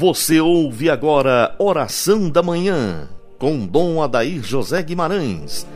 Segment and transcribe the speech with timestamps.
[0.00, 3.06] Você ouve agora Oração da Manhã,
[3.38, 5.66] com Dom Adair José Guimarães.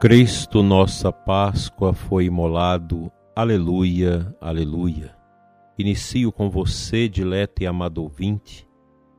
[0.00, 3.12] Cristo, nossa Páscoa, foi imolado.
[3.36, 5.14] Aleluia, aleluia.
[5.78, 8.65] Inicio com você, dileto e amado ouvinte,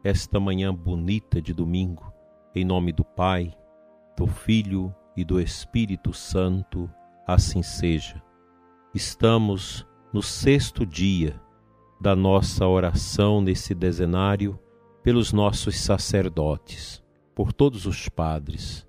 [0.08, 2.14] esta manhã bonita de domingo,
[2.56, 3.54] em nome do Pai,
[4.16, 6.90] do Filho e do Espírito Santo,
[7.28, 8.24] assim seja.
[8.94, 11.38] Estamos no sexto dia
[12.00, 14.58] da nossa oração nesse dezenário
[15.04, 17.04] pelos nossos sacerdotes,
[17.36, 18.88] por todos os padres,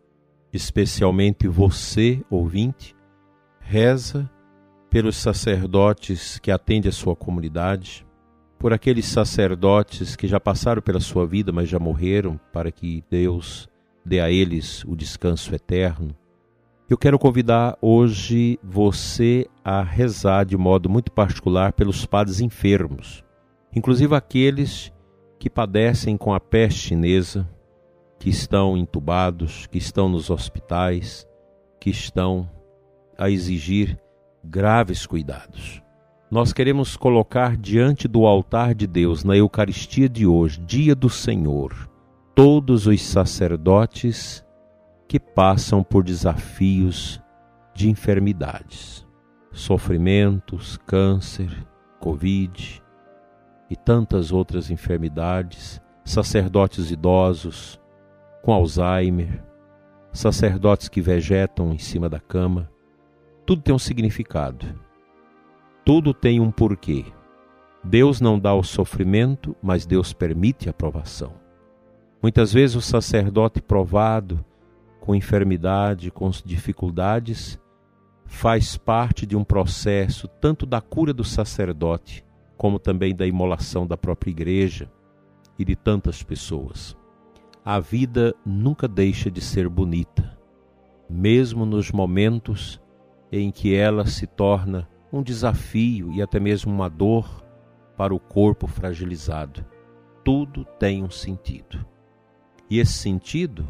[0.53, 2.95] especialmente você, ouvinte,
[3.59, 4.31] reza
[4.89, 8.07] pelos sacerdotes que atendem a sua comunidade,
[8.59, 13.69] por aqueles sacerdotes que já passaram pela sua vida, mas já morreram, para que Deus
[14.05, 16.15] dê a eles o descanso eterno.
[16.91, 23.23] Eu quero convidar hoje você a rezar de modo muito particular pelos padres enfermos,
[23.75, 24.93] inclusive aqueles
[25.39, 27.49] que padecem com a peste chinesa,
[28.19, 31.29] que estão entubados, que estão nos hospitais,
[31.79, 32.51] que estão
[33.17, 33.97] a exigir
[34.43, 35.83] graves cuidados
[36.31, 41.89] nós queremos colocar diante do altar de Deus, na Eucaristia de hoje, dia do Senhor,
[42.35, 44.45] todos os sacerdotes
[45.07, 47.21] que passam por desafios
[47.75, 49.07] de enfermidades,
[49.53, 51.67] sofrimentos, câncer,
[51.99, 52.83] Covid
[53.71, 57.81] e tantas outras enfermidades, sacerdotes idosos
[58.43, 59.43] com Alzheimer,
[60.13, 62.71] sacerdotes que vegetam em cima da cama.
[63.47, 64.88] Tudo tem um significado
[65.89, 67.07] tudo tem um porquê.
[67.83, 71.33] Deus não dá o sofrimento, mas Deus permite a provação.
[72.21, 74.45] Muitas vezes o sacerdote provado
[75.01, 77.59] com enfermidade, com dificuldades,
[78.27, 82.23] faz parte de um processo tanto da cura do sacerdote,
[82.55, 84.93] como também da imolação da própria igreja
[85.59, 86.95] e de tantas pessoas.
[87.65, 90.39] A vida nunca deixa de ser bonita,
[91.09, 92.79] mesmo nos momentos
[93.33, 97.45] em que ela se torna um desafio e até mesmo uma dor
[97.97, 99.65] para o corpo fragilizado.
[100.25, 101.85] Tudo tem um sentido.
[102.71, 103.67] E esse sentido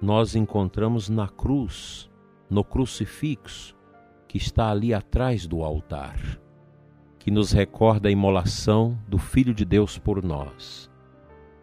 [0.00, 2.10] nós encontramos na cruz,
[2.48, 3.76] no crucifixo
[4.26, 6.18] que está ali atrás do altar,
[7.18, 10.90] que nos recorda a imolação do Filho de Deus por nós,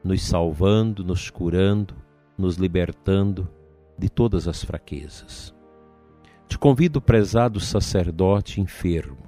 [0.03, 1.95] nos salvando, nos curando,
[2.37, 3.49] nos libertando
[3.97, 5.56] de todas as fraquezas.
[6.47, 9.27] Te convido, prezado sacerdote enfermo,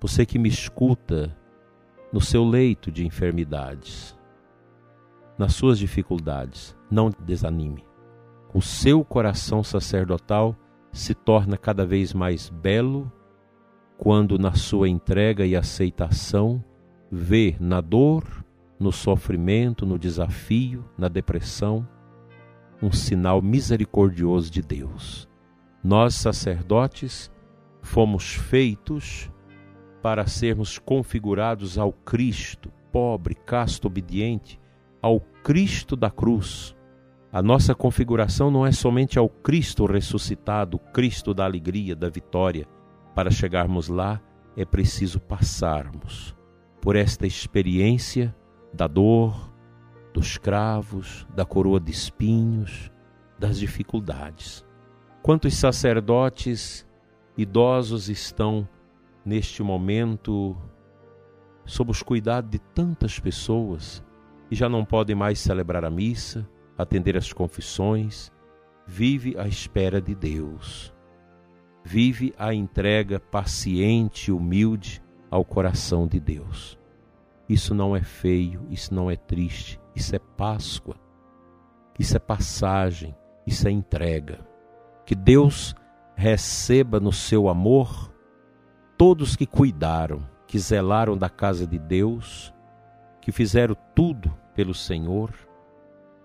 [0.00, 1.36] você que me escuta
[2.12, 4.16] no seu leito de enfermidades,
[5.36, 7.84] nas suas dificuldades, não desanime.
[8.54, 10.56] O seu coração sacerdotal
[10.92, 13.10] se torna cada vez mais belo
[13.98, 16.64] quando, na sua entrega e aceitação,
[17.10, 18.24] vê na dor,
[18.78, 21.86] no sofrimento, no desafio, na depressão,
[22.80, 25.29] um sinal misericordioso de Deus.
[25.82, 27.30] Nós, sacerdotes,
[27.80, 29.30] fomos feitos
[30.02, 34.60] para sermos configurados ao Cristo, pobre, casto, obediente,
[35.00, 36.76] ao Cristo da cruz.
[37.32, 42.66] A nossa configuração não é somente ao Cristo ressuscitado, Cristo da alegria, da vitória.
[43.14, 44.20] Para chegarmos lá,
[44.56, 46.36] é preciso passarmos
[46.80, 48.34] por esta experiência
[48.72, 49.50] da dor,
[50.12, 52.90] dos cravos, da coroa de espinhos,
[53.38, 54.64] das dificuldades.
[55.22, 56.86] Quantos sacerdotes
[57.36, 58.66] idosos estão
[59.22, 60.56] neste momento
[61.66, 64.02] sob os cuidados de tantas pessoas
[64.50, 68.32] e já não podem mais celebrar a missa, atender as confissões,
[68.86, 70.90] vive à espera de Deus.
[71.84, 76.78] Vive a entrega paciente e humilde ao coração de Deus.
[77.46, 80.96] Isso não é feio, isso não é triste, isso é Páscoa,
[81.98, 83.14] isso é passagem,
[83.46, 84.48] isso é entrega
[85.10, 85.74] que Deus
[86.14, 88.14] receba no seu amor
[88.96, 92.54] todos que cuidaram, que zelaram da casa de Deus,
[93.20, 95.32] que fizeram tudo pelo Senhor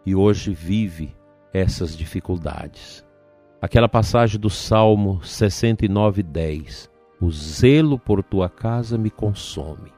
[0.05, 1.17] e hoje vive
[1.51, 3.03] essas dificuldades.
[3.59, 6.87] Aquela passagem do Salmo 69, 10:
[7.19, 9.91] O zelo por tua casa me consome.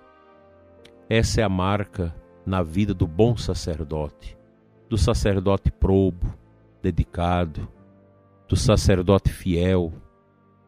[1.09, 4.37] Essa é a marca na vida do bom sacerdote,
[4.87, 6.33] do sacerdote probo,
[6.81, 7.67] dedicado,
[8.47, 9.93] do sacerdote fiel,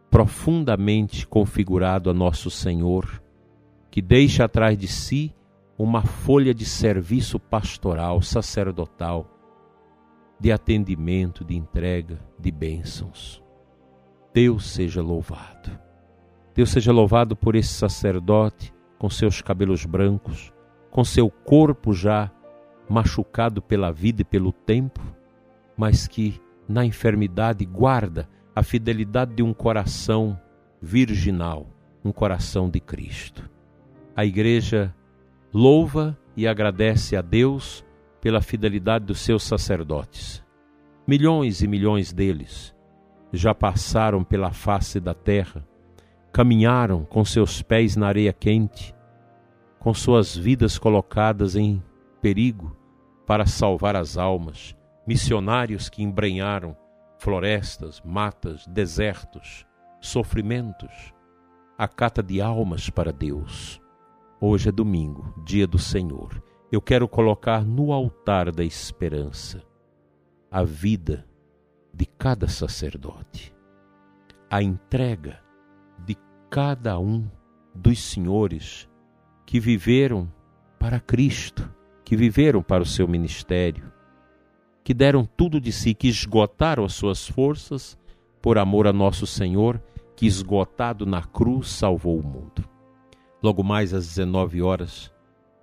[0.09, 3.21] profundamente configurado a nosso Senhor,
[3.89, 5.33] que deixa atrás de si
[5.77, 9.27] uma folha de serviço pastoral, sacerdotal,
[10.39, 13.41] de atendimento, de entrega, de bênçãos.
[14.33, 15.71] Deus seja louvado.
[16.53, 20.51] Deus seja louvado por esse sacerdote com seus cabelos brancos,
[20.91, 22.29] com seu corpo já
[22.89, 25.01] machucado pela vida e pelo tempo,
[25.77, 30.39] mas que na enfermidade guarda a fidelidade de um coração
[30.79, 31.67] virginal,
[32.05, 33.49] um coração de Cristo.
[34.15, 34.93] A igreja
[35.51, 37.83] louva e agradece a Deus
[38.21, 40.43] pela fidelidade dos seus sacerdotes.
[41.07, 42.75] Milhões e milhões deles
[43.33, 45.67] já passaram pela face da terra,
[46.31, 48.93] caminharam com seus pés na areia quente,
[49.79, 51.81] com suas vidas colocadas em
[52.21, 52.75] perigo
[53.25, 54.75] para salvar as almas,
[55.09, 56.77] missionários que embrenharam
[57.17, 59.65] florestas, matas, desertos,
[59.99, 61.11] sofrimentos,
[61.75, 63.81] a cata de almas para Deus.
[64.39, 66.43] Hoje é domingo, dia do Senhor.
[66.71, 69.63] Eu quero colocar no altar da esperança
[70.51, 71.27] a vida
[71.91, 73.51] de cada sacerdote,
[74.47, 75.41] a entrega
[76.05, 76.15] de
[76.51, 77.27] cada um
[77.73, 78.87] dos senhores
[79.43, 80.31] que viveram
[80.77, 81.67] para Cristo,
[82.05, 83.91] que viveram para o seu ministério,
[84.89, 87.95] que deram tudo de si, que esgotaram as suas forças
[88.41, 89.79] por amor a nosso Senhor,
[90.15, 92.67] que esgotado na cruz salvou o mundo.
[93.39, 95.13] Logo mais às 19 horas,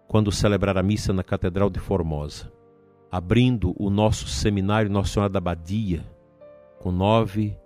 [0.07, 2.53] quando celebrar a missa na Catedral de Formosa,
[3.11, 6.09] abrindo o nosso seminário Nossa Senhora da Badia,
[6.79, 7.59] com nove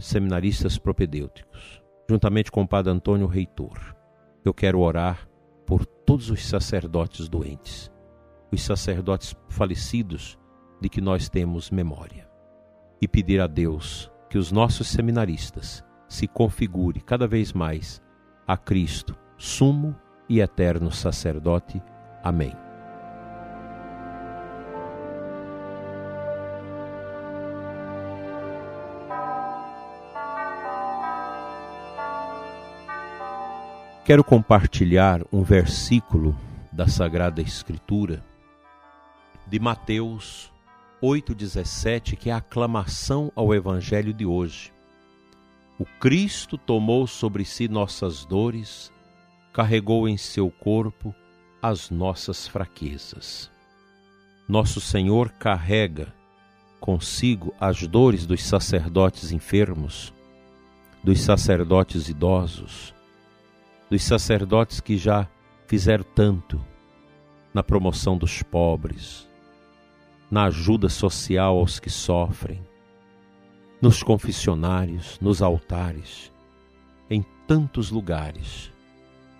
[0.00, 1.80] seminaristas propedêuticos,
[2.10, 3.94] juntamente com o Padre Antônio Reitor.
[4.44, 5.28] Eu quero orar
[5.64, 7.92] por todos os sacerdotes doentes,
[8.50, 10.36] os sacerdotes falecidos
[10.80, 12.28] de que nós temos memória,
[13.00, 18.02] e pedir a Deus que os nossos seminaristas se configure cada vez mais
[18.46, 19.94] a Cristo, sumo
[20.28, 21.82] e eterno sacerdote.
[22.22, 22.52] Amém.
[34.04, 36.36] Quero compartilhar um versículo
[36.70, 38.22] da Sagrada Escritura
[39.48, 40.52] de Mateus
[41.02, 44.72] 8,17, que é a aclamação ao Evangelho de hoje.
[45.78, 48.90] O Cristo tomou sobre si nossas dores,
[49.52, 51.14] carregou em seu corpo
[51.60, 53.50] as nossas fraquezas.
[54.48, 56.14] Nosso Senhor carrega
[56.80, 60.14] consigo as dores dos sacerdotes enfermos,
[61.02, 62.94] dos sacerdotes idosos,
[63.90, 65.28] dos sacerdotes que já
[65.66, 66.64] fizeram tanto
[67.52, 69.28] na promoção dos pobres,
[70.30, 72.60] na ajuda social aos que sofrem,
[73.80, 76.32] nos confessionários, nos altares,
[77.08, 78.72] em tantos lugares,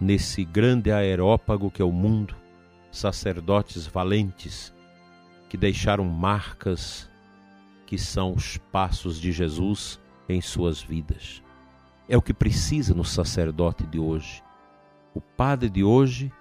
[0.00, 2.36] nesse grande aerópago que é o mundo,
[2.90, 4.72] sacerdotes valentes
[5.48, 7.10] que deixaram marcas
[7.86, 11.42] que são os passos de Jesus em suas vidas.
[12.08, 14.42] É o que precisa no sacerdote de hoje.
[15.14, 16.32] O padre de hoje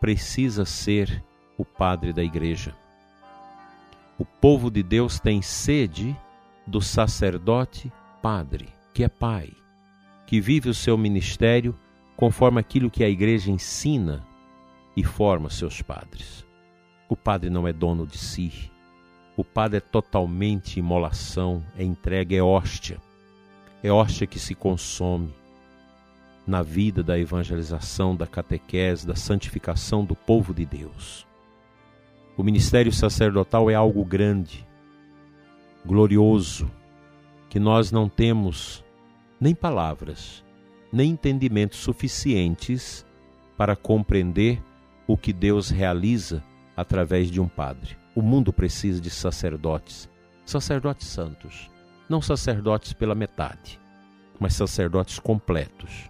[0.00, 1.24] precisa ser
[1.56, 2.76] o padre da igreja.
[4.18, 6.16] O povo de Deus tem sede
[6.66, 9.52] do sacerdote padre, que é pai,
[10.26, 11.78] que vive o seu ministério
[12.16, 14.26] conforme aquilo que a igreja ensina
[14.96, 16.44] e forma seus padres.
[17.08, 18.70] O padre não é dono de si.
[19.36, 23.00] O padre é totalmente imolação, é entrega, é hóstia
[23.82, 25.32] é hóstia que se consome
[26.46, 31.26] na vida da evangelização, da catequese, da santificação do povo de Deus.
[32.38, 34.64] O ministério sacerdotal é algo grande,
[35.84, 36.70] glorioso,
[37.50, 38.84] que nós não temos
[39.40, 40.44] nem palavras,
[40.92, 43.04] nem entendimentos suficientes
[43.56, 44.62] para compreender
[45.04, 46.42] o que Deus realiza
[46.76, 47.96] através de um padre.
[48.14, 50.08] O mundo precisa de sacerdotes,
[50.46, 51.68] sacerdotes santos
[52.08, 53.78] não sacerdotes pela metade,
[54.40, 56.08] mas sacerdotes completos,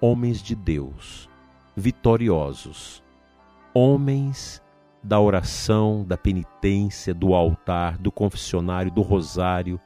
[0.00, 1.28] homens de Deus,
[1.76, 3.02] vitoriosos,
[3.72, 4.62] homens
[5.06, 9.80] da oração, da penitência, do altar, do confessionário, do rosário,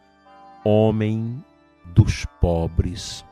[0.65, 1.45] homem
[1.85, 3.25] dos pobres,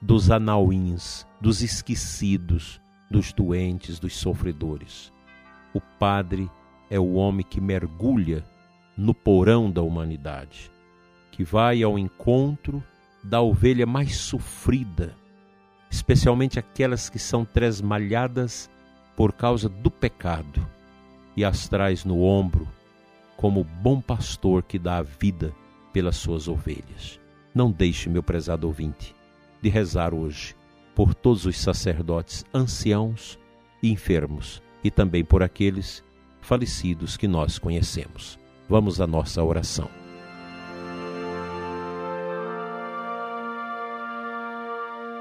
[0.00, 5.12] dos anauins, dos esquecidos, dos doentes, dos sofredores.
[5.72, 6.50] O padre
[6.90, 8.44] é o homem que mergulha
[8.96, 10.74] no porão da humanidade
[11.34, 12.80] que vai ao encontro
[13.20, 15.16] da ovelha mais sofrida,
[15.90, 18.70] especialmente aquelas que são tresmalhadas
[19.16, 20.64] por causa do pecado,
[21.36, 22.68] e as traz no ombro
[23.36, 25.54] como bom pastor que dá a vida
[25.92, 27.20] pelas suas ovelhas.
[27.54, 29.14] Não deixe, meu prezado ouvinte,
[29.60, 30.54] de rezar hoje
[30.94, 33.38] por todos os sacerdotes anciãos
[33.82, 36.02] e enfermos e também por aqueles
[36.40, 38.38] falecidos que nós conhecemos.
[38.68, 39.88] Vamos à nossa oração.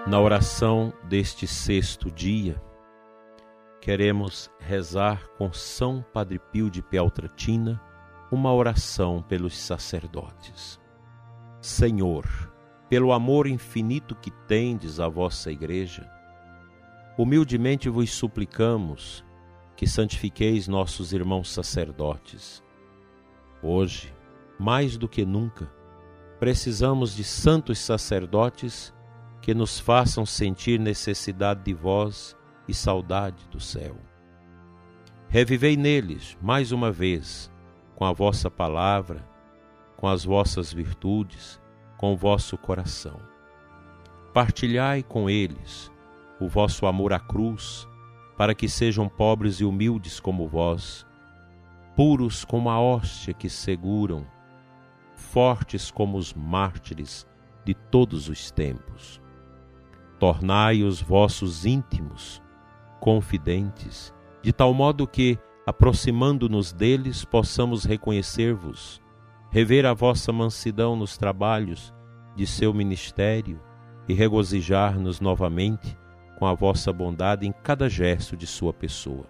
[0.05, 2.62] Na oração deste sexto dia,
[3.84, 7.82] queremos rezar com São Padre Pio de Peltratina
[8.32, 10.80] uma oração pelos sacerdotes.
[11.60, 12.25] Senhor,
[12.88, 16.10] pelo amor infinito que tendes à vossa Igreja,
[17.18, 19.22] humildemente vos suplicamos
[19.75, 22.63] que santifiqueis nossos irmãos sacerdotes.
[23.62, 24.16] Hoje,
[24.58, 25.70] mais do que nunca,
[26.40, 28.94] precisamos de santos sacerdotes
[29.42, 32.34] que nos façam sentir necessidade de vós
[32.67, 33.96] e saudade do céu.
[35.27, 37.51] Revivei neles, mais uma vez,
[37.96, 39.27] com a vossa palavra,
[39.98, 41.60] com as vossas virtudes,
[41.98, 43.20] com o vosso coração.
[44.32, 45.91] Partilhai com eles
[46.39, 47.88] o vosso amor à cruz,
[48.38, 51.05] para que sejam pobres e humildes como vós,
[51.96, 54.27] puros como a hóstia que seguram,
[55.15, 57.25] fortes como os mártires
[57.63, 59.22] de todos os tempos.
[60.20, 62.43] Tornai os vossos íntimos
[63.03, 69.01] confidentes, de tal modo que, aproximando-nos deles, possamos reconhecer-vos,
[69.51, 71.93] rever a vossa mansidão nos trabalhos
[72.33, 73.60] de seu ministério
[74.07, 75.98] e regozijar-nos novamente
[76.39, 79.27] com a vossa bondade em cada gesto de sua pessoa.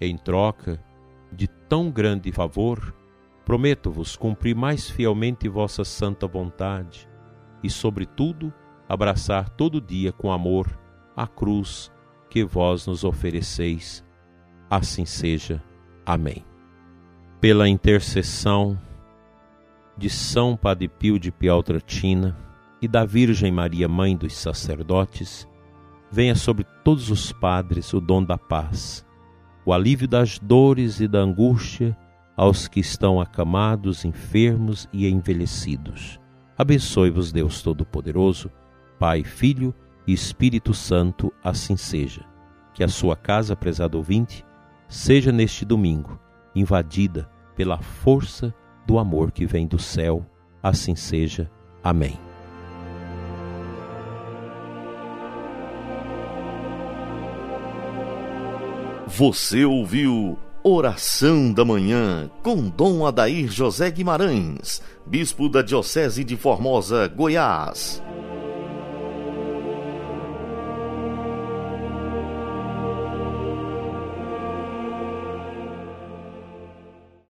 [0.00, 0.80] Em troca
[1.32, 2.94] de tão grande favor,
[3.44, 7.08] prometo-vos cumprir mais fielmente vossa santa vontade
[7.64, 8.54] e, sobretudo,
[8.88, 10.78] abraçar todo dia com amor
[11.16, 11.90] a cruz
[12.30, 14.04] que vós nos ofereceis.
[14.70, 15.62] Assim seja.
[16.06, 16.44] Amém.
[17.40, 18.78] Pela intercessão
[19.98, 22.38] de São Padre Pio de Pialtratina
[22.80, 25.46] e da Virgem Maria, Mãe dos sacerdotes,
[26.10, 29.06] venha sobre todos os padres o dom da paz,
[29.66, 31.96] o alívio das dores e da angústia
[32.36, 36.18] aos que estão acamados, enfermos e envelhecidos.
[36.56, 38.50] Abençoe-vos, Deus Todo-Poderoso,
[38.98, 39.74] Pai, Filho
[40.10, 42.26] e Espírito Santo, assim seja.
[42.74, 44.44] Que a sua casa, prezado ouvinte,
[44.88, 46.18] seja neste domingo
[46.52, 48.52] invadida pela força
[48.84, 50.26] do amor que vem do céu.
[50.60, 51.48] Assim seja.
[51.82, 52.18] Amém.
[59.06, 67.06] Você ouviu Oração da Manhã com Dom Adair José Guimarães, Bispo da Diocese de Formosa,
[67.06, 68.02] Goiás.